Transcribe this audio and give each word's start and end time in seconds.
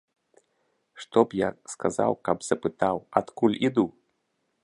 Што 1.03 1.19
б 1.33 1.37
я 1.39 1.49
сказаў, 1.75 2.11
каб 2.29 2.37
запытаў, 2.49 2.95
адкуль 3.21 3.59
іду? 3.69 3.85